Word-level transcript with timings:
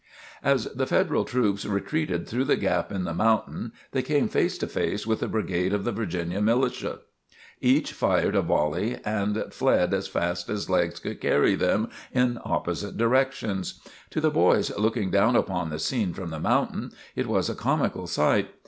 As 0.41 0.63
the 0.73 0.87
Federal 0.87 1.25
troops 1.25 1.63
retreated 1.63 2.25
through 2.27 2.45
the 2.45 2.55
gap 2.55 2.91
in 2.91 3.03
the 3.03 3.13
mountain, 3.13 3.71
they 3.91 4.01
came 4.01 4.27
face 4.27 4.57
to 4.57 4.65
face 4.65 5.05
with 5.05 5.21
a 5.21 5.27
brigade 5.27 5.73
of 5.73 5.83
the 5.83 5.91
Virginia 5.91 6.41
Militia. 6.41 7.01
Each 7.59 7.93
fired 7.93 8.35
a 8.35 8.41
volley 8.41 8.97
and 9.05 9.53
fled 9.53 9.93
as 9.93 10.07
fast 10.07 10.49
as 10.49 10.71
legs 10.71 10.97
could 10.99 11.21
carry 11.21 11.53
them, 11.53 11.91
in 12.11 12.39
opposite 12.43 12.97
directions. 12.97 13.79
To 14.09 14.19
the 14.19 14.31
boys 14.31 14.75
looking 14.75 15.11
down 15.11 15.35
upon 15.35 15.69
the 15.69 15.77
scene 15.77 16.15
from 16.15 16.31
the 16.31 16.39
mountain, 16.39 16.93
it 17.15 17.27
was 17.27 17.47
a 17.47 17.53
comical 17.53 18.07
sight. 18.07 18.49